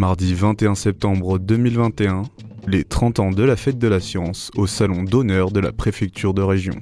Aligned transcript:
Mardi 0.00 0.32
21 0.32 0.76
septembre 0.76 1.38
2021, 1.38 2.22
les 2.66 2.84
30 2.84 3.20
ans 3.20 3.30
de 3.32 3.42
la 3.42 3.54
fête 3.54 3.78
de 3.78 3.86
la 3.86 4.00
science 4.00 4.50
au 4.56 4.66
salon 4.66 5.02
d'honneur 5.02 5.50
de 5.50 5.60
la 5.60 5.72
préfecture 5.72 6.32
de 6.32 6.40
région. 6.40 6.72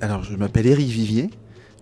Alors, 0.00 0.24
je 0.24 0.34
m'appelle 0.34 0.66
Éric 0.66 0.88
Vivier, 0.88 1.28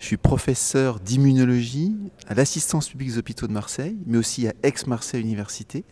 je 0.00 0.07
suis 0.07 0.16
professeur 0.16 0.98
d'immunologie 0.98 1.95
à 2.27 2.34
l'assistance 2.34 2.89
publique 2.89 3.11
des 3.11 3.18
hôpitaux 3.18 3.46
de 3.46 3.52
Marseille, 3.52 3.96
mais 4.07 4.18
aussi 4.18 4.48
à 4.48 4.54
Aix-Marseille 4.64 5.20
Université. 5.20 5.84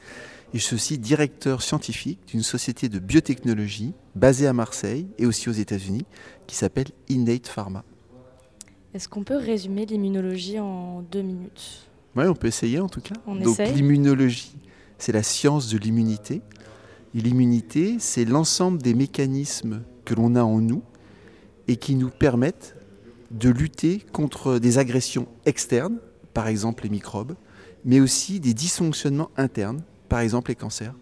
Et 0.55 0.59
je 0.59 0.65
suis 0.65 0.75
aussi 0.75 0.99
directeur 0.99 1.63
scientifique 1.63 2.19
d'une 2.27 2.43
société 2.43 2.89
de 2.89 2.99
biotechnologie 2.99 3.95
basée 4.17 4.49
à 4.49 4.53
Marseille 4.53 5.07
et 5.19 5.27
aussi 5.27 5.49
aux 5.49 5.53
États-Unis 5.53 6.05
qui 6.49 6.57
s'appelle 6.57 6.89
Innate 7.09 7.47
Pharma. 7.47 7.85
Est-ce 8.93 9.09
qu'on 9.09 9.23
peut 9.23 9.37
résumer 9.37 9.87
l'immunologie 9.87 10.59
en 10.59 11.03
deux 11.03 11.23
minutes 11.23 11.87
Oui, 12.17 12.25
on 12.27 12.35
peut 12.35 12.49
essayer 12.49 12.81
en 12.81 12.89
tout 12.89 13.01
cas. 13.01 13.15
On 13.27 13.37
Donc 13.37 13.59
l'immunologie, 13.59 14.57
c'est 14.99 15.13
la 15.13 15.23
science 15.23 15.69
de 15.69 15.79
l'immunité. 15.79 16.43
Et 17.15 17.21
l'immunité, 17.21 17.97
c'est 17.99 18.25
l'ensemble 18.25 18.83
des 18.83 18.95
mécanismes 18.95 19.83
que 20.05 20.15
l'on 20.15 20.35
a 20.35 20.43
en 20.43 20.61
nous 20.61 20.83
et 21.69 21.77
qui 21.77 21.95
nous 21.95 22.11
permettent 22.11 22.77
de 23.31 23.49
lutter 23.49 24.05
contre 24.13 24.59
des 24.59 24.79
agressions 24.79 25.29
externes, 25.47 25.99
par 26.35 26.49
exemple 26.49 26.83
les 26.83 26.91
microbes, 26.91 27.37
mais 27.85 28.01
aussi 28.01 28.41
des 28.41 28.55
dysfonctionnements 28.55 29.31
internes, 29.37 29.83
par 30.09 30.21
exemple 30.21 30.51
les 30.51 30.57
cancers. 30.57 30.95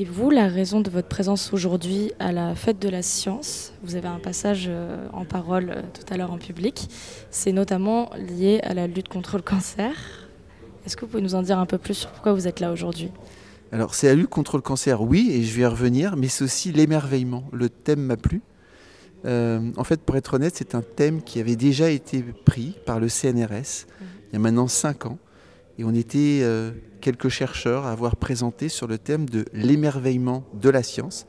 Et 0.00 0.04
vous, 0.04 0.30
la 0.30 0.46
raison 0.46 0.80
de 0.80 0.90
votre 0.90 1.08
présence 1.08 1.52
aujourd'hui 1.52 2.12
à 2.20 2.30
la 2.30 2.54
fête 2.54 2.78
de 2.78 2.88
la 2.88 3.02
science, 3.02 3.72
vous 3.82 3.96
avez 3.96 4.06
un 4.06 4.20
passage 4.20 4.66
euh, 4.68 5.08
en 5.12 5.24
parole 5.24 5.70
euh, 5.70 5.82
tout 5.92 6.14
à 6.14 6.16
l'heure 6.16 6.30
en 6.30 6.38
public, 6.38 6.88
c'est 7.32 7.50
notamment 7.50 8.08
lié 8.14 8.60
à 8.62 8.74
la 8.74 8.86
lutte 8.86 9.08
contre 9.08 9.38
le 9.38 9.42
cancer. 9.42 9.90
Est-ce 10.86 10.96
que 10.96 11.00
vous 11.00 11.08
pouvez 11.08 11.22
nous 11.24 11.34
en 11.34 11.42
dire 11.42 11.58
un 11.58 11.66
peu 11.66 11.78
plus 11.78 11.94
sur 11.94 12.10
pourquoi 12.12 12.32
vous 12.32 12.46
êtes 12.46 12.60
là 12.60 12.70
aujourd'hui? 12.70 13.10
Alors 13.72 13.96
c'est 13.96 14.06
la 14.06 14.14
lutte 14.14 14.30
contre 14.30 14.56
le 14.56 14.62
cancer, 14.62 15.02
oui, 15.02 15.32
et 15.32 15.42
je 15.42 15.52
vais 15.56 15.62
y 15.62 15.66
revenir, 15.66 16.14
mais 16.14 16.28
c'est 16.28 16.44
aussi 16.44 16.70
l'émerveillement. 16.70 17.42
Le 17.50 17.68
thème 17.68 18.02
m'a 18.02 18.16
plu. 18.16 18.40
Euh, 19.24 19.72
en 19.76 19.82
fait, 19.82 20.00
pour 20.00 20.14
être 20.14 20.34
honnête, 20.34 20.54
c'est 20.54 20.76
un 20.76 20.82
thème 20.82 21.22
qui 21.22 21.40
avait 21.40 21.56
déjà 21.56 21.90
été 21.90 22.22
pris 22.44 22.76
par 22.86 23.00
le 23.00 23.08
CNRS 23.08 23.88
il 24.30 24.34
y 24.34 24.36
a 24.36 24.38
maintenant 24.38 24.68
cinq 24.68 25.06
ans. 25.06 25.18
Et 25.78 25.84
on 25.84 25.94
était 25.94 26.40
euh, 26.42 26.72
quelques 27.00 27.28
chercheurs 27.28 27.86
à 27.86 27.92
avoir 27.92 28.16
présenté 28.16 28.68
sur 28.68 28.88
le 28.88 28.98
thème 28.98 29.28
de 29.28 29.44
l'émerveillement 29.52 30.44
de 30.52 30.68
la 30.70 30.82
science. 30.82 31.26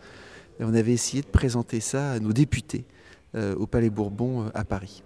Et 0.60 0.64
on 0.64 0.74
avait 0.74 0.92
essayé 0.92 1.22
de 1.22 1.28
présenter 1.28 1.80
ça 1.80 2.14
à 2.14 2.20
nos 2.20 2.34
députés 2.34 2.86
euh, 3.36 3.56
au 3.56 3.68
Palais 3.68 3.92
Bourbon 3.92 4.42
euh, 4.46 4.50
à 4.56 4.66
Paris, 4.66 5.04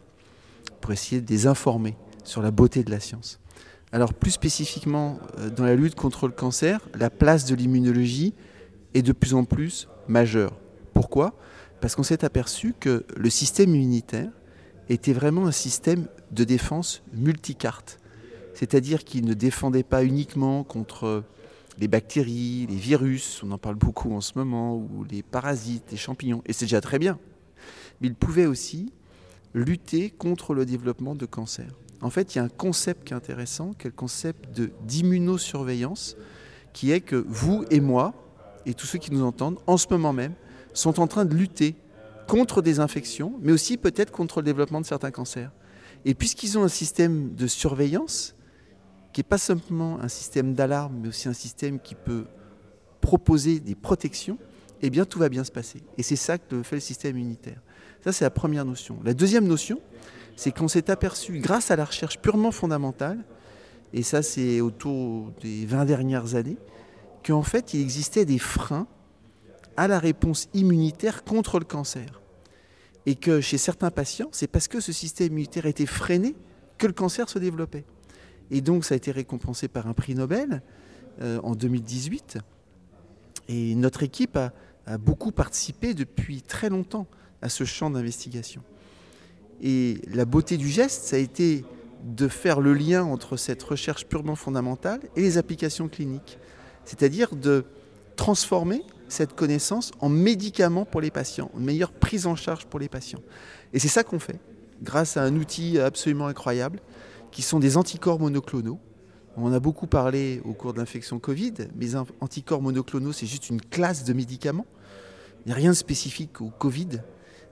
pour 0.80 0.94
essayer 0.94 1.20
de 1.20 1.30
les 1.30 1.46
informer 1.46 1.98
sur 2.24 2.42
la 2.42 2.52
beauté 2.52 2.84
de 2.84 2.92
la 2.92 3.02
science. 3.02 3.42
Alors 3.92 4.14
plus 4.14 4.32
spécifiquement, 4.32 5.20
dans 5.56 5.66
la 5.66 5.76
lutte 5.76 5.94
contre 5.94 6.26
le 6.26 6.34
cancer, 6.34 6.80
la 6.96 7.12
place 7.12 7.46
de 7.46 7.54
l'immunologie 7.54 8.34
est 8.96 9.04
de 9.04 9.12
plus 9.12 9.36
en 9.36 9.44
plus 9.44 9.88
majeure. 10.08 10.54
Pourquoi? 10.96 11.38
Parce 11.80 11.96
qu'on 11.96 12.02
s'est 12.02 12.26
aperçu 12.26 12.74
que 12.80 13.06
le 13.16 13.30
système 13.30 13.76
immunitaire 13.76 14.32
était 14.90 15.14
vraiment 15.14 15.46
un 15.46 15.52
système 15.52 16.08
de 16.32 16.44
défense 16.44 17.04
multicarte 17.14 18.00
c'est-à-dire 18.54 19.04
qu'il 19.04 19.26
ne 19.26 19.34
défendait 19.34 19.84
pas 19.84 20.04
uniquement 20.04 20.64
contre 20.64 21.24
les 21.80 21.88
bactéries, 21.88 22.68
les 22.70 22.76
virus, 22.76 23.42
on 23.44 23.52
en 23.52 23.58
parle 23.58 23.76
beaucoup 23.76 24.14
en 24.14 24.22
ce 24.22 24.34
moment, 24.36 24.76
ou 24.76 25.04
les 25.10 25.24
parasites, 25.24 25.86
les 25.92 25.98
champignons, 25.98 26.42
et 26.46 26.54
c'est 26.54 26.66
déjà 26.66 26.82
très 26.82 27.00
bien. 27.00 27.20
Mais 28.02 28.08
il 28.08 28.16
pouvait 28.16 28.46
aussi 28.46 28.92
lutter 29.54 30.10
contre 30.10 30.54
le 30.54 30.66
développement 30.66 31.16
de 31.16 31.26
cancer. 31.26 31.68
En 32.02 32.10
fait, 32.10 32.36
il 32.36 32.38
y 32.38 32.42
a 32.42 32.44
un 32.44 32.50
concept 32.50 33.08
qui 33.08 33.14
est 33.14 33.16
intéressant, 33.16 33.74
qui 33.74 33.88
est 33.88 33.90
le 33.90 33.96
concept 33.96 34.60
d'immunosurveillance, 34.84 36.18
qui 36.74 36.92
est 36.92 37.02
que 37.02 37.24
vous 37.28 37.66
et 37.72 37.80
moi, 37.80 38.14
et 38.66 38.74
tous 38.74 38.86
ceux 38.86 39.00
qui 39.00 39.12
nous 39.12 39.24
entendent, 39.24 39.60
en 39.68 39.78
ce 39.78 39.88
moment 39.90 40.14
même, 40.14 40.34
sont 40.74 41.00
en 41.00 41.08
train 41.08 41.26
de 41.26 41.36
lutter 41.36 41.76
contre 42.28 42.62
des 42.62 42.80
infections, 42.80 43.34
mais 43.42 43.52
aussi 43.52 43.78
peut-être 43.78 44.12
contre 44.12 44.42
le 44.42 44.46
développement 44.46 44.82
de 44.82 44.86
certains 44.86 45.12
cancers. 45.12 45.52
Et 46.06 46.14
puisqu'ils 46.14 46.58
ont 46.58 46.64
un 46.64 46.70
système 46.70 47.34
de 47.36 47.48
surveillance, 47.48 48.36
qui 49.14 49.20
n'est 49.20 49.26
pas 49.26 49.38
simplement 49.38 50.00
un 50.02 50.08
système 50.08 50.54
d'alarme, 50.54 51.00
mais 51.02 51.08
aussi 51.08 51.30
un 51.30 51.34
système 51.34 51.80
qui 51.80 51.96
peut 51.96 52.26
proposer 53.00 53.60
des 53.60 53.76
protections, 53.76 54.38
eh 54.82 54.90
bien 54.90 55.06
tout 55.06 55.20
va 55.20 55.30
bien 55.30 55.44
se 55.44 55.52
passer. 55.52 55.82
Et 55.98 56.04
c'est 56.04 56.16
ça 56.16 56.38
que 56.38 56.64
fait 56.64 56.76
le 56.76 56.82
système 56.82 57.18
immunitaire. 57.18 57.62
Ça, 58.04 58.12
c'est 58.12 58.26
la 58.26 58.32
première 58.32 58.66
notion. 58.66 59.00
La 59.04 59.14
deuxième 59.14 59.48
notion, 59.48 59.80
c'est 60.36 60.52
qu'on 60.52 60.68
s'est 60.68 60.90
aperçu, 60.90 61.40
grâce 61.40 61.72
à 61.72 61.76
la 61.76 61.86
recherche 61.86 62.20
purement 62.20 62.52
fondamentale, 62.52 63.24
et 63.94 64.02
ça 64.02 64.24
c'est 64.24 64.60
autour 64.60 65.32
des 65.42 65.66
20 65.66 65.86
dernières 65.86 66.36
années, 66.36 66.58
qu'en 67.26 67.44
fait 67.44 67.74
il 67.74 67.82
existait 67.82 68.26
des 68.26 68.40
freins 68.40 68.88
à 69.78 69.88
la 69.88 70.00
réponse 70.00 70.50
immunitaire 70.54 71.24
contre 71.24 71.60
le 71.60 71.66
cancer. 71.66 72.22
Et 73.06 73.16
que 73.16 73.42
chez 73.42 73.58
certains 73.58 73.92
patients, 73.92 74.30
c'est 74.32 74.48
parce 74.48 74.68
que 74.68 74.80
ce 74.80 74.92
système 74.92 75.28
immunitaire 75.28 75.66
était 75.66 75.86
freiné 75.86 76.36
que 76.78 76.88
le 76.88 76.94
cancer 76.94 77.30
se 77.30 77.38
développait. 77.38 77.86
Et 78.52 78.62
donc 78.62 78.86
ça 78.86 78.94
a 78.94 78.98
été 78.98 79.12
récompensé 79.12 79.68
par 79.68 79.88
un 79.88 79.94
prix 79.94 80.16
Nobel 80.16 80.62
euh, 81.22 81.40
en 81.44 81.56
2018. 81.56 82.38
Et 83.50 83.76
notre 83.76 84.04
équipe 84.04 84.38
a, 84.38 84.54
a 84.86 84.98
beaucoup 84.98 85.32
participé 85.32 85.94
depuis 85.94 86.42
très 86.42 86.70
longtemps 86.70 87.08
à 87.42 87.50
ce 87.50 87.64
champ 87.64 87.90
d'investigation. 87.90 88.62
Et 89.62 90.00
la 90.14 90.26
beauté 90.26 90.58
du 90.58 90.68
geste, 90.68 91.04
ça 91.04 91.16
a 91.16 91.20
été 91.20 91.66
de 92.04 92.28
faire 92.28 92.60
le 92.60 92.74
lien 92.74 93.04
entre 93.04 93.38
cette 93.38 93.64
recherche 93.64 94.06
purement 94.06 94.36
fondamentale 94.36 95.00
et 95.16 95.22
les 95.22 95.38
applications 95.38 95.88
cliniques. 95.88 96.38
C'est-à-dire 96.86 97.36
de 97.36 97.64
transformer 98.16 98.84
cette 99.08 99.34
connaissance 99.34 99.92
en 100.00 100.10
médicaments 100.10 100.86
pour 100.86 101.02
les 101.02 101.12
patients, 101.12 101.52
une 101.58 101.66
meilleure 101.66 101.92
prise 101.92 102.28
en 102.28 102.36
charge 102.36 102.66
pour 102.66 102.80
les 102.80 102.90
patients. 102.90 103.22
Et 103.72 103.80
c'est 103.80 103.88
ça 103.88 104.04
qu'on 104.04 104.20
fait, 104.20 104.40
grâce 104.82 105.18
à 105.18 105.24
un 105.24 105.36
outil 105.36 105.80
absolument 105.80 106.28
incroyable, 106.28 106.80
qui 107.34 107.42
sont 107.42 107.60
des 107.60 107.76
anticorps 107.78 108.20
monoclonaux. 108.20 108.80
On 109.36 109.52
a 109.52 109.60
beaucoup 109.60 109.88
parlé 109.88 110.40
au 110.46 110.54
cours 110.54 110.74
de 110.74 110.78
l'infection 110.78 111.20
Covid, 111.20 111.54
mais 111.76 111.86
les 111.86 111.96
anticorps 111.96 112.62
monoclonaux, 112.62 113.12
c'est 113.12 113.26
juste 113.26 113.50
une 113.50 113.60
classe 113.60 114.04
de 114.04 114.14
médicaments. 114.14 114.68
Il 115.40 115.48
n'y 115.48 115.54
a 115.54 115.56
rien 115.56 115.72
de 115.72 115.76
spécifique 115.76 116.40
au 116.42 116.50
Covid. 116.50 117.02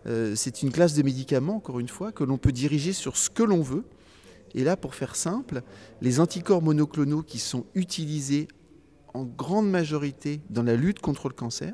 Euh, 0.06 0.36
c'est 0.36 0.62
une 0.62 0.72
classe 0.72 0.94
de 0.94 1.02
médicaments, 1.02 1.56
encore 1.56 1.80
une 1.80 1.88
fois, 1.88 2.12
que 2.12 2.24
l'on 2.24 2.38
peut 2.38 2.52
diriger 2.52 2.94
sur 2.94 3.18
ce 3.18 3.31
que 3.31 3.42
l'on 3.42 3.62
veut. 3.62 3.84
Et 4.53 4.64
là, 4.64 4.78
pour 4.78 4.94
faire 4.94 5.16
simple, 5.16 5.64
les 6.00 6.19
anticorps 6.19 6.62
monoclonaux 6.62 7.24
qui 7.24 7.40
sont 7.40 7.66
utilisés 7.74 8.48
en 9.16 9.25
grande 9.25 9.69
majorité 9.69 10.42
dans 10.52 10.63
la 10.63 10.75
lutte 10.75 11.00
contre 11.00 11.28
le 11.28 11.34
cancer, 11.34 11.74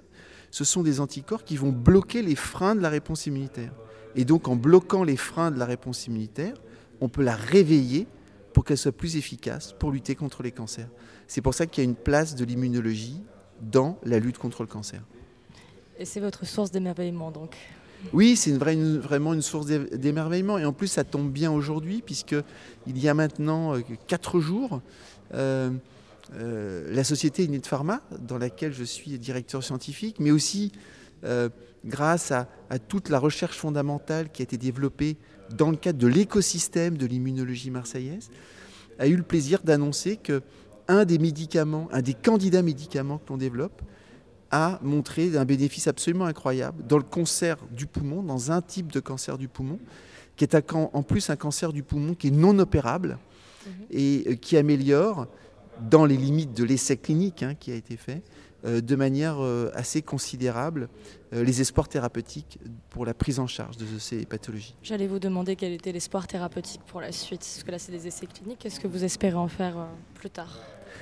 ce 0.49 0.63
sont 0.63 0.81
des 0.81 1.01
anticorps 1.01 1.43
qui 1.43 1.57
vont 1.57 1.73
bloquer 1.73 2.21
les 2.21 2.35
freins 2.35 2.73
de 2.73 2.81
la 2.81 2.89
réponse 2.89 3.25
immunitaire. 3.25 3.73
Et 4.15 4.23
donc 4.23 4.47
en 4.47 4.55
bloquant 4.55 5.03
les 5.03 5.17
freins 5.17 5.51
de 5.51 5.59
la 5.59 5.65
réponse 5.65 6.07
immunitaire, 6.07 6.55
on 7.01 7.09
peut 7.09 7.23
la 7.23 7.35
réveiller 7.35 8.07
pour 8.53 8.63
qu'elle 8.65 8.77
soit 8.77 8.91
plus 8.91 9.17
efficace 9.17 9.73
pour 9.77 9.91
lutter 9.91 10.15
contre 10.15 10.41
les 10.43 10.51
cancers. 10.51 10.89
C'est 11.27 11.41
pour 11.41 11.53
ça 11.53 11.65
qu'il 11.67 11.83
y 11.83 11.87
a 11.87 11.89
une 11.89 11.95
place 11.95 12.35
de 12.35 12.43
l'immunologie 12.45 13.21
dans 13.61 13.99
la 14.03 14.19
lutte 14.19 14.37
contre 14.37 14.63
le 14.63 14.67
cancer. 14.67 15.01
Et 15.99 16.05
c'est 16.05 16.19
votre 16.19 16.45
source 16.45 16.71
d'émerveillement 16.71 17.31
donc 17.31 17.55
Oui, 18.13 18.35
c'est 18.35 18.51
une 18.51 18.57
vraie- 18.59 18.73
une- 18.75 18.99
vraiment 18.99 19.33
une 19.33 19.41
source 19.41 19.65
d'é- 19.65 19.97
d'émerveillement. 19.97 20.57
Et 20.59 20.65
en 20.65 20.73
plus, 20.73 20.87
ça 20.87 21.03
tombe 21.03 21.31
bien 21.31 21.51
aujourd'hui, 21.51 22.03
puisqu'il 22.05 22.97
y 22.97 23.09
a 23.09 23.13
maintenant 23.15 23.75
euh, 23.75 23.81
quatre 24.05 24.39
jours, 24.39 24.81
euh, 25.33 25.71
euh, 26.35 26.93
la 26.93 27.03
société 27.03 27.43
Innate 27.45 27.65
Pharma, 27.65 28.01
dans 28.19 28.37
laquelle 28.37 28.73
je 28.73 28.83
suis 28.83 29.17
directeur 29.17 29.63
scientifique, 29.63 30.17
mais 30.19 30.29
aussi 30.31 30.71
euh, 31.23 31.49
grâce 31.85 32.31
à, 32.31 32.47
à 32.69 32.77
toute 32.77 33.09
la 33.09 33.17
recherche 33.17 33.57
fondamentale 33.57 34.31
qui 34.31 34.41
a 34.41 34.43
été 34.43 34.57
développée 34.57 35.17
dans 35.55 35.71
le 35.71 35.77
cadre 35.77 35.99
de 35.99 36.07
l'écosystème 36.07 36.97
de 36.97 37.05
l'immunologie 37.05 37.71
marseillaise, 37.71 38.29
a 38.99 39.07
eu 39.07 39.15
le 39.15 39.23
plaisir 39.23 39.61
d'annoncer 39.63 40.17
que 40.17 40.41
un 40.87 41.05
des 41.05 41.17
médicaments, 41.17 41.87
un 41.91 42.01
des 42.01 42.13
candidats 42.13 42.61
médicaments 42.61 43.17
que 43.17 43.29
l'on 43.29 43.37
développe, 43.37 43.81
a 44.51 44.79
montré 44.81 45.37
un 45.37 45.45
bénéfice 45.45 45.87
absolument 45.87 46.25
incroyable 46.25 46.85
dans 46.87 46.97
le 46.97 47.03
cancer 47.03 47.57
du 47.71 47.85
poumon, 47.85 48.23
dans 48.23 48.51
un 48.51 48.61
type 48.61 48.91
de 48.91 48.99
cancer 48.99 49.37
du 49.37 49.47
poumon, 49.47 49.79
qui 50.37 50.45
est 50.45 50.55
en 50.73 51.03
plus 51.03 51.29
un 51.29 51.35
cancer 51.35 51.73
du 51.73 51.83
poumon 51.83 52.13
qui 52.13 52.27
est 52.27 52.31
non 52.31 52.57
opérable 52.59 53.17
et 53.91 54.23
euh, 54.27 54.35
qui 54.35 54.55
améliore, 54.55 55.27
dans 55.89 56.05
les 56.05 56.17
limites 56.17 56.53
de 56.53 56.63
l'essai 56.63 56.97
clinique 56.97 57.43
hein, 57.43 57.53
qui 57.53 57.71
a 57.71 57.75
été 57.75 57.97
fait, 57.97 58.23
de 58.67 58.95
manière 58.95 59.37
euh, 59.39 59.71
assez 59.73 60.01
considérable, 60.01 60.89
euh, 61.33 61.43
les 61.43 61.61
espoirs 61.61 61.87
thérapeutiques 61.87 62.59
pour 62.89 63.05
la 63.05 63.13
prise 63.13 63.39
en 63.39 63.47
charge 63.47 63.77
de 63.77 63.85
ces 63.99 64.25
pathologies. 64.25 64.75
J'allais 64.81 65.07
vous 65.07 65.19
demander 65.19 65.55
quel 65.55 65.73
était 65.73 65.91
l'espoir 65.91 66.25
thérapeutique 66.25 66.81
pour 66.87 67.01
la 67.01 67.11
suite, 67.11 67.41
parce 67.41 67.63
que 67.63 67.71
là 67.71 67.79
c'est 67.79 67.91
des 67.91 68.07
essais 68.07 68.25
cliniques. 68.25 68.59
Qu'est-ce 68.59 68.79
que 68.79 68.87
vous 68.87 69.03
espérez 69.03 69.35
en 69.35 69.47
faire 69.47 69.77
euh, 69.77 69.85
plus 70.15 70.29
tard? 70.29 70.59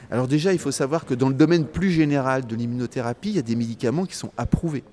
Alors 0.09 0.27
déjà, 0.27 0.51
il 0.51 0.59
faut 0.59 0.71
savoir 0.71 1.05
que 1.05 1.13
dans 1.13 1.29
le 1.29 1.35
domaine 1.35 1.65
plus 1.65 1.91
général 1.91 2.45
de 2.45 2.55
l'immunothérapie, 2.55 3.29
il 3.29 3.35
y 3.35 3.39
a 3.39 3.43
des 3.43 3.55
médicaments 3.55 4.05
qui 4.05 4.15
sont 4.15 4.31
approuvés 4.35 4.83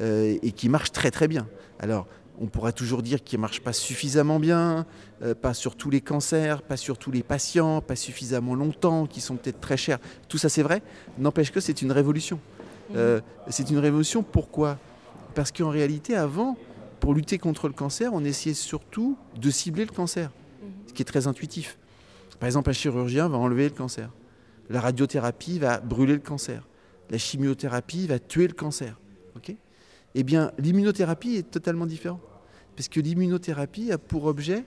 euh, 0.00 0.38
et 0.42 0.52
qui 0.52 0.68
marchent 0.68 0.92
très 0.92 1.10
très 1.10 1.28
bien. 1.28 1.46
Alors, 1.78 2.06
on 2.40 2.46
pourra 2.46 2.72
toujours 2.72 3.02
dire 3.02 3.22
qu'il 3.22 3.38
ne 3.38 3.42
marche 3.42 3.60
pas 3.60 3.72
suffisamment 3.72 4.40
bien, 4.40 4.86
euh, 5.22 5.34
pas 5.34 5.54
sur 5.54 5.76
tous 5.76 5.90
les 5.90 6.00
cancers, 6.00 6.62
pas 6.62 6.76
sur 6.76 6.98
tous 6.98 7.10
les 7.10 7.22
patients, 7.22 7.80
pas 7.80 7.96
suffisamment 7.96 8.54
longtemps, 8.54 9.06
qui 9.06 9.20
sont 9.20 9.36
peut-être 9.36 9.60
très 9.60 9.76
chers. 9.76 9.98
Tout 10.28 10.38
ça 10.38 10.48
c'est 10.48 10.62
vrai, 10.62 10.82
n'empêche 11.18 11.52
que 11.52 11.60
c'est 11.60 11.82
une 11.82 11.92
révolution. 11.92 12.36
Mmh. 12.36 12.94
Euh, 12.96 13.20
c'est 13.48 13.70
une 13.70 13.78
révolution 13.78 14.22
pourquoi? 14.22 14.78
Parce 15.34 15.52
qu'en 15.52 15.70
réalité 15.70 16.16
avant, 16.16 16.56
pour 17.00 17.14
lutter 17.14 17.38
contre 17.38 17.68
le 17.68 17.74
cancer, 17.74 18.12
on 18.12 18.24
essayait 18.24 18.54
surtout 18.54 19.16
de 19.36 19.50
cibler 19.50 19.84
le 19.84 19.92
cancer, 19.92 20.28
mmh. 20.30 20.66
ce 20.88 20.92
qui 20.92 21.02
est 21.02 21.06
très 21.06 21.26
intuitif. 21.26 21.78
Par 22.40 22.46
exemple, 22.46 22.70
un 22.70 22.72
chirurgien 22.72 23.28
va 23.28 23.38
enlever 23.38 23.64
le 23.64 23.74
cancer. 23.74 24.10
La 24.68 24.80
radiothérapie 24.80 25.58
va 25.58 25.78
brûler 25.78 26.14
le 26.14 26.18
cancer. 26.18 26.66
La 27.10 27.18
chimiothérapie 27.18 28.06
va 28.06 28.18
tuer 28.18 28.48
le 28.48 28.54
cancer. 28.54 28.98
Eh 30.14 30.22
bien, 30.22 30.52
l'immunothérapie 30.58 31.36
est 31.36 31.50
totalement 31.50 31.86
différente. 31.86 32.20
Parce 32.76 32.88
que 32.88 33.00
l'immunothérapie 33.00 33.92
a 33.92 33.98
pour 33.98 34.24
objet 34.24 34.64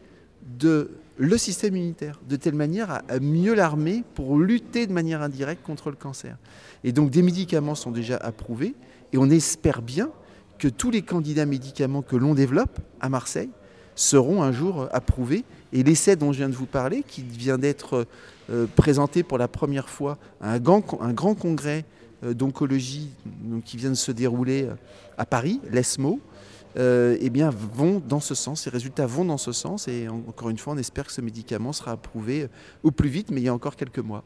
le 1.18 1.38
système 1.38 1.76
immunitaire, 1.76 2.20
de 2.28 2.36
telle 2.36 2.56
manière 2.56 2.92
à, 2.92 3.20
mieux 3.20 3.56
l'armer 3.56 4.04
pour 4.14 4.38
lutter 4.38 4.86
de 4.86 4.94
manière 4.94 5.22
indirecte 5.22 5.64
contre 5.64 5.90
le 5.90 5.96
cancer. 5.96 6.38
Et 6.84 6.92
donc 6.92 7.10
des 7.10 7.22
médicaments 7.22 7.76
sont 7.76 7.92
déjà 7.92 8.18
approuvés 8.18 8.76
et 9.14 9.18
on 9.18 9.30
espère 9.30 9.82
bien 9.82 10.10
que 10.60 10.68
tous 10.68 10.92
les 10.92 11.02
candidats 11.02 11.46
médicaments 11.46 12.02
que 12.02 12.16
l'on 12.16 12.36
développe 12.36 12.80
à 13.02 13.10
Marseille 13.10 13.50
seront 13.96 14.44
un 14.44 14.52
jour 14.52 14.88
approuvés. 14.92 15.44
Et 15.74 15.84
l'essai 15.84 16.16
dont 16.16 16.32
je 16.32 16.40
viens 16.40 16.50
de 16.50 16.56
vous 16.56 16.66
parler, 16.66 17.04
qui 17.06 17.24
vient 17.24 17.58
d'être 17.58 18.06
euh, 18.50 18.68
présenté 18.76 19.24
pour 19.24 19.38
la 19.38 19.48
première 19.48 19.90
fois 19.90 20.18
à 20.42 20.54
un 20.54 20.60
grand, 20.60 20.82
congrès 20.82 21.80
euh, 21.80 22.05
d'oncologie 22.24 23.10
qui 23.64 23.78
vient 23.78 23.90
de 23.90 23.96
se 23.96 24.12
dérouler 24.12 24.64
euh, 24.64 24.76
à 25.18 25.26
Paris, 25.26 25.60
l'ESMO, 25.72 26.20
eh 26.78 27.30
bien, 27.30 27.50
vont 27.50 28.02
dans 28.06 28.20
ce 28.20 28.36
sens. 28.36 28.64
Ces 28.64 28.70
résultats 28.70 29.06
vont 29.06 29.24
dans 29.24 29.38
ce 29.38 29.54
sens. 29.54 29.88
Et 29.88 30.10
encore 30.10 30.50
une 30.50 30.58
fois, 30.58 30.74
on 30.74 30.78
espère 30.78 31.06
que 31.06 31.14
ce 31.14 31.22
médicament 31.22 31.72
sera 31.72 31.92
approuvé 31.92 32.50
au 32.84 32.92
plus 32.92 33.08
vite, 33.08 33.32
mais 33.32 33.40
il 33.40 33.46
y 33.46 33.48
a 33.48 33.54
encore 33.54 33.78
quelques 33.78 34.00
mois. 34.00 34.26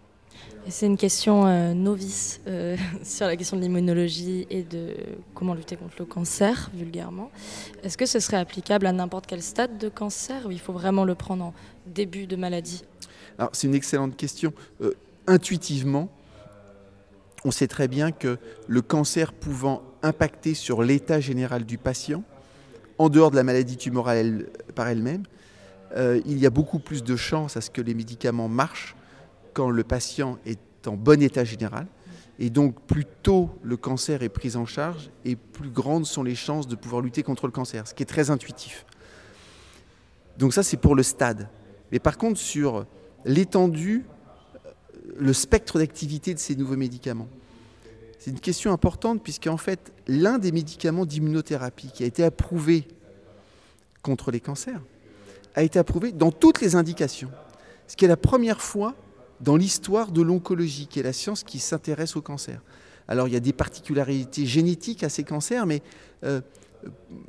C'est 0.68 0.88
une 0.88 0.97
question 0.97 1.75
novice 1.75 2.41
sur 3.03 3.27
la 3.27 3.38
question 3.38 3.56
de 3.56 3.62
l'immunologie 3.62 4.47
et 4.50 4.63
de 4.63 4.95
comment 5.35 5.53
lutter 5.53 5.75
contre 5.75 5.94
le 6.00 6.06
cancer, 6.06 6.71
vulgairement. 6.74 7.30
Est-ce 7.83 8.00
que 8.00 8.07
ce 8.07 8.19
serait 8.19 8.38
applicable 8.38 8.88
à 8.88 8.94
n'importe 8.94 9.27
quel 9.27 9.44
stade 9.44 9.77
de 9.77 9.88
cancer 9.88 10.47
ou 10.47 10.51
il 10.51 10.59
faut 10.59 10.74
vraiment 10.74 11.06
le 11.06 11.13
prendre 11.13 11.45
en 11.45 11.53
début 11.85 12.25
de 12.25 12.35
maladie? 12.35 12.83
Alors, 13.38 13.51
c'est 13.53 13.68
une 13.68 13.75
excellente 13.75 14.18
question. 14.18 14.53
intuitivement, 15.27 16.09
on 17.45 17.51
sait 17.51 17.68
très 17.68 17.88
bien 17.88 18.12
que 18.12 18.38
le 18.68 18.81
cancer 18.81 19.33
pouvant 19.33 19.81
impacter 20.01 20.53
sur 20.53 20.83
l'état 20.83 21.19
général 21.19 21.65
du 21.65 21.77
patient, 21.77 22.24
en 22.97 23.09
dehors 23.09 23.31
de 23.31 23.36
la 23.36 23.44
maladie 23.44 23.77
tumorale 23.77 24.47
par 24.75 24.88
elle-même, 24.88 25.24
euh, 25.95 26.21
il 26.25 26.38
y 26.38 26.45
a 26.45 26.50
beaucoup 26.50 26.80
plus 26.80 27.03
de 27.03 27.15
chances 27.15 27.57
à 27.57 27.62
ce 27.62 27.69
que 27.69 27.81
les 27.81 27.94
médicaments 27.94 28.50
marchent 28.50 28.95
quand 29.53 29.69
le 29.69 29.83
patient 29.83 30.38
est 30.45 30.59
en 30.88 30.95
bon 30.95 31.21
état 31.21 31.44
général. 31.44 31.88
Et 32.38 32.50
donc, 32.50 32.80
plus 32.81 33.06
tôt 33.06 33.50
le 33.63 33.75
cancer 33.75 34.24
est 34.24 34.30
pris 34.30 34.56
en 34.56 34.65
charge, 34.65 35.09
et 35.25 35.35
plus 35.35 35.69
grandes 35.69 36.06
sont 36.06 36.24
les 36.24 36.35
chances 36.35 36.68
de 36.68 36.75
pouvoir 36.75 37.01
lutter 37.01 37.24
contre 37.24 37.47
le 37.47 37.51
cancer, 37.51 37.88
ce 37.88 37.94
qui 37.94 38.03
est 38.03 38.06
très 38.06 38.30
intuitif. 38.30 38.85
Donc 40.38 40.53
ça, 40.53 40.63
c'est 40.63 40.77
pour 40.77 40.95
le 40.95 41.03
stade. 41.03 41.50
Mais 41.92 42.00
par 42.00 42.18
contre, 42.18 42.39
sur 42.39 42.85
l'étendue 43.25 44.06
le 45.19 45.33
spectre 45.33 45.77
d'activité 45.80 46.33
de 46.33 46.39
ces 46.39 46.56
nouveaux 46.56 46.77
médicaments 46.77 47.27
C'est 48.18 48.31
une 48.31 48.39
question 48.39 48.71
importante 48.71 49.21
puisqu'en 49.21 49.57
fait, 49.57 49.92
l'un 50.07 50.39
des 50.39 50.51
médicaments 50.51 51.06
d'immunothérapie 51.06 51.92
qui 51.94 52.04
a 52.04 52.07
été 52.07 52.24
approuvé 52.24 52.88
contre 54.01 54.31
les 54.31 54.39
cancers 54.39 54.81
a 55.56 55.63
été 55.63 55.77
approuvé 55.80 56.12
dans 56.12 56.31
toutes 56.31 56.62
les 56.62 56.75
indications. 56.75 57.31
Ce 57.88 57.95
qui 57.95 58.06
est 58.06 58.10
la 58.10 58.18
première 58.18 58.62
fois 58.62 58.95
dans 59.42 59.56
l'histoire 59.56 60.12
de 60.12 60.21
l'oncologie, 60.21 60.88
qui 60.88 61.00
est 61.00 61.04
la 61.04 61.13
science 61.13 61.44
qui 61.44 61.60
s'intéresse 61.60 62.16
au 62.16 62.21
cancer. 62.21 62.62
Alors 63.07 63.27
il 63.27 63.33
y 63.33 63.38
a 63.38 63.42
des 63.42 63.54
particularités 63.54 64.45
génétiques 64.45 65.04
à 65.04 65.10
ces 65.10 65.24
cancers, 65.24 65.66
mais 65.66 65.81
euh, 66.24 66.42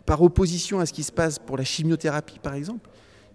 par 0.07 0.23
opposition 0.23 0.81
à 0.81 0.87
ce 0.87 0.93
qui 0.93 1.03
se 1.03 1.13
passe 1.13 1.39
pour 1.39 1.57
la 1.57 1.65
chimiothérapie, 1.65 2.39
par 2.39 2.55
exemple, 2.55 2.89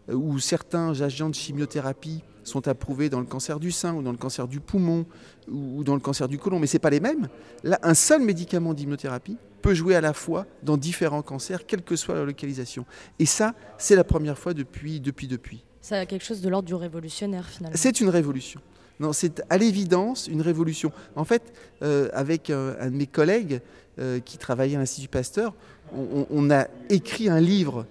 euh, 0.10 0.14
où 0.14 0.40
certains 0.40 1.02
agents 1.02 1.30
de 1.30 1.36
chimiothérapie 1.36 2.22
sont 2.46 2.68
approuvés 2.68 3.10
dans 3.10 3.20
le 3.20 3.26
cancer 3.26 3.60
du 3.60 3.72
sein 3.72 3.94
ou 3.94 4.02
dans 4.02 4.12
le 4.12 4.18
cancer 4.18 4.48
du 4.48 4.60
poumon 4.60 5.06
ou 5.52 5.84
dans 5.84 5.96
le 5.96 6.00
cancer 6.00 6.28
du 6.28 6.38
côlon, 6.38 6.60
mais 6.60 6.68
ce 6.68 6.76
n'est 6.76 6.80
pas 6.80 6.90
les 6.90 7.00
mêmes. 7.00 7.28
Là, 7.64 7.80
un 7.84 7.94
seul 7.94 8.22
médicament 8.22 8.74
d'immunothérapie 8.74 9.38
peut 9.62 9.74
jouer 9.74 9.96
à 9.96 10.02
la 10.02 10.14
fois 10.14 10.46
dans 10.64 10.78
différents 10.78 11.24
cancers, 11.24 11.66
quelle 11.66 11.82
que 11.82 11.96
soit 11.96 12.16
leur 12.16 12.26
localisation. 12.26 12.86
Et 13.20 13.26
ça, 13.26 13.54
c'est 13.78 13.96
la 13.96 14.04
première 14.04 14.38
fois 14.38 14.54
depuis, 14.54 15.00
depuis, 15.00 15.28
depuis. 15.28 15.66
Ça 15.82 16.00
a 16.00 16.06
quelque 16.06 16.24
chose 16.24 16.42
de 16.42 16.50
l'ordre 16.50 16.68
du 16.68 16.76
révolutionnaire 16.76 17.48
finalement. 17.48 17.78
C'est 17.78 18.00
une 18.00 18.10
révolution. 18.10 18.62
Non, 19.00 19.14
c'est 19.14 19.44
à 19.50 19.58
l'évidence 19.58 20.28
une 20.28 20.42
révolution. 20.42 20.92
En 21.16 21.26
fait, 21.26 21.54
euh, 21.82 22.10
avec 22.14 22.50
euh, 22.50 22.76
un 22.80 22.92
de 22.92 22.96
mes 22.96 23.08
collègues 23.08 23.62
euh, 24.00 24.20
qui 24.20 24.38
travaillait 24.38 24.76
à 24.76 24.80
l'Institut 24.80 25.10
Pasteur, 25.10 25.54
on, 25.94 26.50
a 26.50 26.68
écrit 26.90 27.30
un 27.30 27.40
livre 27.40 27.86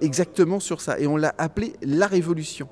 exactement 0.00 0.58
sur 0.58 0.80
ça 0.80 0.98
et 0.98 1.06
on 1.06 1.16
l'a 1.16 1.34
appelé 1.38 1.74
La 1.82 2.08
Révolution. 2.08 2.68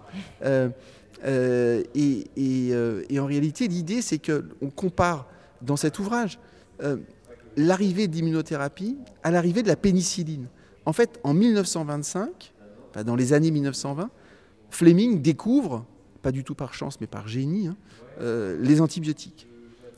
Euh, 1.24 1.82
euh, 1.96 3.04
et, 3.08 3.20
en 3.20 3.26
réalité, 3.26 3.68
l'idée, 3.68 4.02
c'est 4.02 4.18
qu'on 4.18 4.70
compare 4.70 5.26
dans 5.62 5.76
cet 5.76 5.98
ouvrage 5.98 6.38
euh, 6.82 6.96
l'arrivée 7.56 8.08
d'immunothérapie 8.08 8.98
à 9.22 9.30
l'arrivée 9.30 9.62
de 9.62 9.68
la 9.68 9.76
pénicilline. 9.76 10.46
En 10.84 10.92
fait, 10.92 11.18
en 11.24 11.34
1925, 11.34 12.52
dans 13.04 13.16
les 13.16 13.32
années 13.32 13.50
1920, 13.50 14.10
Fleming 14.70 15.22
découvre, 15.22 15.84
pas 16.22 16.32
du 16.32 16.44
tout 16.44 16.54
par 16.54 16.74
chance, 16.74 17.00
mais 17.00 17.06
par 17.06 17.28
génie, 17.28 17.68
hein, 17.68 17.76
les 18.60 18.80
antibiotiques. 18.80 19.48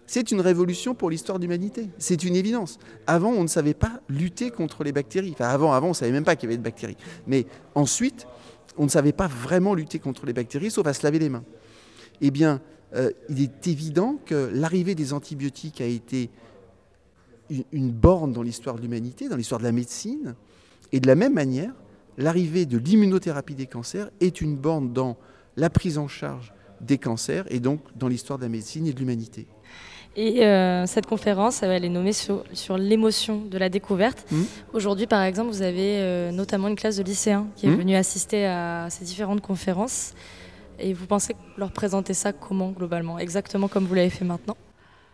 C'est 0.07 0.31
une 0.31 0.41
révolution 0.41 0.95
pour 0.95 1.11
l'histoire 1.11 1.39
de 1.39 1.45
l'humanité. 1.45 1.91
C'est 1.99 2.25
une 2.25 2.35
évidence. 2.35 2.79
Avant, 3.07 3.31
on 3.31 3.43
ne 3.43 3.49
savait 3.49 3.75
pas 3.75 4.01
lutter 4.09 4.51
contre 4.51 4.83
les 4.83 4.91
bactéries. 4.91 5.33
Enfin, 5.33 5.49
avant, 5.49 5.75
avant, 5.75 5.89
on 5.89 5.91
ne 5.91 5.95
savait 5.95 6.13
même 6.13 6.25
pas 6.25 6.35
qu'il 6.35 6.49
y 6.49 6.51
avait 6.51 6.57
de 6.57 6.63
bactéries. 6.63 6.97
Mais 7.27 7.45
ensuite, 7.75 8.27
on 8.77 8.85
ne 8.85 8.89
savait 8.89 9.13
pas 9.13 9.27
vraiment 9.27 9.75
lutter 9.75 9.99
contre 9.99 10.27
les 10.27 10.33
bactéries, 10.33 10.71
sauf 10.71 10.87
à 10.87 10.95
se 10.95 11.03
laver 11.03 11.19
les 11.19 11.29
mains. 11.29 11.45
Eh 12.21 12.31
bien, 12.31 12.61
euh, 12.95 13.11
il 13.29 13.43
est 13.43 13.67
évident 13.67 14.19
que 14.25 14.51
l'arrivée 14.53 14.95
des 14.95 15.13
antibiotiques 15.13 15.81
a 15.81 15.87
été 15.87 16.31
une, 17.73 17.91
borne 17.91 18.33
dans 18.33 18.43
l'histoire 18.43 18.77
de 18.77 18.83
l'humanité, 18.83 19.29
dans 19.29 19.37
l'histoire 19.37 19.59
de 19.59 19.65
la 19.65 19.73
médecine, 19.73 20.35
et 20.93 21.01
de 21.01 21.07
la 21.07 21.15
même 21.15 21.35
manière, 21.35 21.73
l'arrivée 22.17 22.67
de 22.67 22.79
l'immunothérapie 22.79 23.55
des 23.55 23.67
cancers 23.67 24.11
est 24.21 24.41
une 24.41 24.57
borne 24.57 24.93
dans 24.93 25.17
la 25.57 25.71
prise 25.71 25.99
en 25.99 26.09
charge 26.09 26.53
des 26.81 26.99
cancers 26.99 27.45
et 27.51 27.61
donc 27.61 27.81
dans 27.97 28.09
l'histoire 28.09 28.39
de 28.39 28.45
la 28.45 28.49
médecine 28.49 28.87
et 28.87 28.93
de 28.93 28.99
l'humanité. 28.99 29.47
Et 30.17 30.45
euh, 30.45 30.87
cette 30.87 31.07
conférence, 31.07 31.63
elle 31.63 31.85
est 31.85 31.89
nommée 31.89 32.13
sur, 32.13 32.43
l'émotion 32.77 33.43
de 33.45 33.57
la 33.57 33.69
découverte. 33.69 34.27
Mmh. 34.31 34.43
Aujourd'hui, 34.73 35.07
par 35.07 35.23
exemple, 35.23 35.51
vous 35.51 35.63
avez 35.63 35.99
euh, 35.99 36.33
notamment 36.33 36.69
une 36.69 36.77
classe 36.77 36.97
de 36.97 37.05
lycéens 37.05 37.47
qui 37.55 37.67
est 37.67 37.71
mmh. 37.71 37.77
venue 37.77 37.95
assister 37.95 38.47
à 38.47 38.89
ces 38.91 39.05
différentes 39.05 39.41
conférences. 39.41 40.15
Et 40.81 40.93
vous 40.93 41.07
pensez 41.07 41.37
leur 41.57 41.73
présenter 41.73 42.15
ça 42.15 42.33
comment, 42.33 42.71
globalement? 42.71 43.19
Exactement 43.19 43.69
comme 43.69 43.85
vous 43.85 43.95
l'avez 43.95 44.11
fait 44.11 44.25
maintenant? 44.25 44.57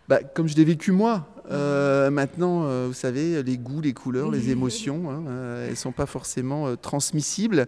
Bah, 0.08 0.20
Comme 0.22 0.48
je 0.48 0.56
l'ai 0.56 0.64
vécu 0.64 0.90
moi. 0.90 1.26
Euh, 1.50 2.08
maintenant, 2.10 2.62
vous 2.86 2.94
savez, 2.94 3.42
les 3.42 3.58
goûts, 3.58 3.82
les 3.82 3.92
couleurs, 3.92 4.30
les 4.30 4.50
émotions, 4.52 5.10
hein, 5.10 5.22
elles 5.64 5.70
ne 5.70 5.74
sont 5.74 5.92
pas 5.92 6.06
forcément 6.06 6.76
transmissibles 6.76 7.66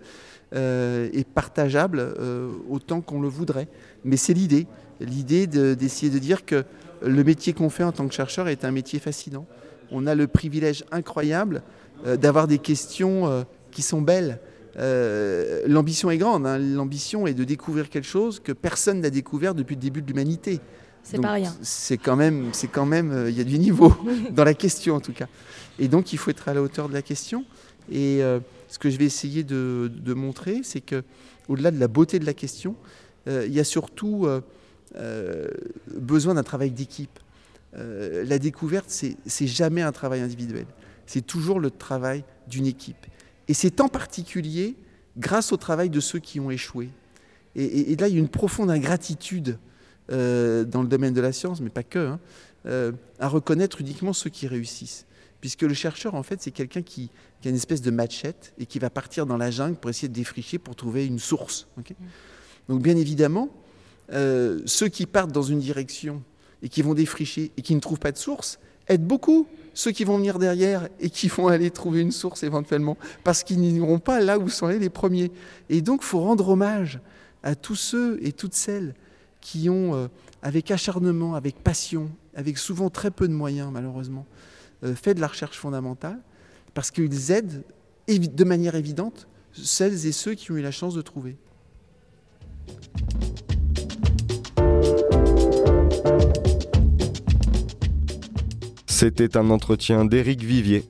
et 0.54 1.24
partageables 1.34 2.14
autant 2.70 3.02
qu'on 3.02 3.20
le 3.20 3.28
voudrait. 3.28 3.68
Mais 4.04 4.16
c'est 4.16 4.32
l'idée. 4.32 4.66
L'idée 5.00 5.46
d'essayer 5.46 6.10
de 6.10 6.18
dire 6.18 6.46
que 6.46 6.64
le 7.02 7.24
métier 7.24 7.52
qu'on 7.52 7.70
fait 7.70 7.84
en 7.84 7.92
tant 7.92 8.06
que 8.08 8.14
chercheur 8.14 8.48
est 8.48 8.64
un 8.64 8.70
métier 8.70 8.98
fascinant. 8.98 9.46
On 9.90 10.06
a 10.06 10.14
le 10.14 10.26
privilège 10.26 10.84
incroyable 10.90 11.62
euh, 12.06 12.16
d'avoir 12.16 12.46
des 12.46 12.58
questions 12.58 13.26
euh, 13.26 13.42
qui 13.70 13.82
sont 13.82 14.00
belles. 14.00 14.40
Euh, 14.78 15.62
l'ambition 15.66 16.10
est 16.10 16.18
grande. 16.18 16.46
Hein. 16.46 16.58
L'ambition 16.58 17.26
est 17.26 17.34
de 17.34 17.44
découvrir 17.44 17.88
quelque 17.88 18.06
chose 18.06 18.40
que 18.40 18.52
personne 18.52 19.00
n'a 19.00 19.10
découvert 19.10 19.54
depuis 19.54 19.74
le 19.74 19.80
début 19.80 20.02
de 20.02 20.08
l'humanité. 20.08 20.60
C'est 21.02 21.20
pas 21.20 21.32
rien. 21.32 21.54
C'est 21.62 21.98
quand 21.98 22.16
même, 22.16 22.48
c'est 22.52 22.66
quand 22.66 22.86
même, 22.86 23.26
il 23.28 23.36
y 23.36 23.40
a 23.40 23.44
du 23.44 23.58
niveau 23.58 23.94
dans 24.32 24.42
la 24.44 24.54
question 24.54 24.96
en 24.96 25.00
tout 25.00 25.12
cas. 25.12 25.28
Et 25.78 25.86
donc 25.86 26.12
il 26.12 26.18
faut 26.18 26.30
être 26.30 26.48
à 26.48 26.54
la 26.54 26.62
hauteur 26.62 26.88
de 26.88 26.94
la 26.94 27.02
question. 27.02 27.44
Et 27.92 28.20
ce 28.68 28.78
que 28.80 28.90
je 28.90 28.98
vais 28.98 29.04
essayer 29.04 29.44
de, 29.44 29.88
de 29.94 30.14
montrer, 30.14 30.62
c'est 30.64 30.80
que 30.80 31.04
au-delà 31.48 31.70
de 31.70 31.78
la 31.78 31.86
beauté 31.86 32.18
de 32.18 32.26
la 32.26 32.34
question, 32.34 32.74
il 33.28 33.52
y 33.52 33.60
a 33.60 33.64
surtout 33.64 34.26
euh, 34.94 35.48
besoin 36.06 36.34
d'un 36.34 36.42
travail 36.42 36.70
d'équipe. 36.70 37.18
Euh, 37.76 38.24
la 38.24 38.38
découverte, 38.38 38.88
c'est 38.88 39.46
jamais 39.46 39.82
un 39.82 39.92
travail 39.92 40.20
individuel. 40.20 40.66
C'est 41.06 41.26
toujours 41.26 41.60
le 41.60 41.70
travail 41.70 42.24
d'une 42.48 42.66
équipe. 42.66 43.06
Et 43.48 43.54
c'est 43.54 43.80
en 43.80 43.88
particulier 43.88 44.76
grâce 45.18 45.52
au 45.52 45.56
travail 45.56 45.90
de 45.90 46.00
ceux 46.00 46.18
qui 46.18 46.40
ont 46.40 46.50
échoué. 46.50 46.88
Et, 47.54 47.96
là, 47.96 48.08
il 48.08 48.14
y 48.14 48.16
a 48.16 48.20
une 48.20 48.28
profonde 48.28 48.70
ingratitude 48.70 49.58
euh, 50.12 50.64
dans 50.64 50.82
le 50.82 50.88
domaine 50.88 51.14
de 51.14 51.22
la 51.22 51.32
science, 51.32 51.62
mais 51.62 51.70
pas 51.70 51.82
que, 51.82 52.16
hein, 52.68 52.92
à 53.18 53.28
reconnaître 53.28 53.80
uniquement 53.80 54.12
ceux 54.12 54.30
qui 54.30 54.46
réussissent. 54.46 55.06
puisque 55.40 55.62
le 55.62 55.74
chercheur, 55.74 56.14
en 56.14 56.22
fait, 56.22 56.42
c'est 56.42 56.50
quelqu'un 56.50 56.82
qui, 56.82 57.10
a 57.44 57.48
une 57.48 57.54
espèce 57.54 57.80
de 57.80 57.92
machette 57.92 58.52
et 58.58 58.66
qui 58.66 58.80
va 58.80 58.90
partir 58.90 59.24
dans 59.24 59.36
la 59.36 59.52
jungle 59.52 59.76
pour 59.76 59.88
essayer 59.88 60.08
de 60.08 60.12
défricher 60.12 60.58
pour 60.58 60.74
trouver 60.74 61.06
une 61.06 61.20
source. 61.20 61.68
Mm. 61.76 61.82
Donc, 62.68 62.82
bien 62.82 62.96
évidemment, 62.96 63.50
euh, 64.12 64.60
ceux 64.66 64.88
qui 64.88 65.06
partent 65.06 65.32
dans 65.32 65.42
une 65.42 65.58
direction 65.58 66.22
et 66.62 66.68
qui 66.68 66.82
vont 66.82 66.94
défricher 66.94 67.50
et 67.56 67.62
qui 67.62 67.74
ne 67.74 67.80
trouvent 67.80 67.98
pas 67.98 68.12
de 68.12 68.18
source 68.18 68.58
aident 68.88 69.06
beaucoup 69.06 69.46
ceux 69.74 69.90
qui 69.90 70.04
vont 70.04 70.16
venir 70.16 70.38
derrière 70.38 70.88
et 71.00 71.10
qui 71.10 71.28
vont 71.28 71.48
aller 71.48 71.70
trouver 71.70 72.00
une 72.00 72.10
source 72.10 72.42
éventuellement, 72.42 72.96
parce 73.24 73.42
qu'ils 73.42 73.60
n'iront 73.60 73.98
pas 73.98 74.20
là 74.20 74.38
où 74.38 74.48
sont 74.48 74.66
allés 74.66 74.78
les 74.78 74.88
premiers. 74.88 75.30
Et 75.68 75.82
donc, 75.82 76.00
il 76.02 76.06
faut 76.06 76.20
rendre 76.20 76.48
hommage 76.48 76.98
à 77.42 77.54
tous 77.54 77.74
ceux 77.74 78.18
et 78.22 78.32
toutes 78.32 78.54
celles 78.54 78.94
qui 79.42 79.68
ont, 79.68 79.94
euh, 79.94 80.08
avec 80.40 80.70
acharnement, 80.70 81.34
avec 81.34 81.62
passion, 81.62 82.10
avec 82.34 82.56
souvent 82.56 82.88
très 82.88 83.10
peu 83.10 83.28
de 83.28 83.34
moyens 83.34 83.70
malheureusement, 83.70 84.24
euh, 84.82 84.94
fait 84.94 85.12
de 85.12 85.20
la 85.20 85.26
recherche 85.26 85.58
fondamentale, 85.58 86.18
parce 86.72 86.90
qu'ils 86.90 87.30
aident 87.30 87.62
de 88.08 88.44
manière 88.44 88.76
évidente 88.76 89.28
celles 89.52 90.06
et 90.06 90.12
ceux 90.12 90.34
qui 90.34 90.52
ont 90.52 90.56
eu 90.56 90.62
la 90.62 90.70
chance 90.70 90.94
de 90.94 91.02
trouver. 91.02 91.36
C'était 98.98 99.36
un 99.36 99.50
entretien 99.50 100.06
d'Éric 100.06 100.42
Vivier, 100.42 100.82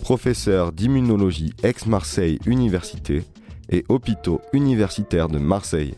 professeur 0.00 0.72
d'immunologie 0.72 1.52
ex-Marseille 1.62 2.38
Université 2.46 3.22
et 3.68 3.84
hôpitaux 3.90 4.40
universitaires 4.54 5.28
de 5.28 5.38
Marseille, 5.38 5.94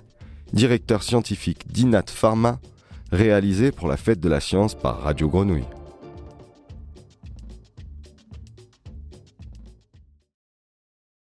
directeur 0.53 1.05
scientifique 1.05 1.71
d'INAT 1.71 2.07
Pharma, 2.09 2.59
réalisé 3.13 3.71
pour 3.71 3.87
la 3.87 3.97
fête 3.97 4.19
de 4.19 4.29
la 4.29 4.41
science 4.41 4.75
par 4.75 5.03
Radio 5.03 5.29
Grenouille. 5.29 5.63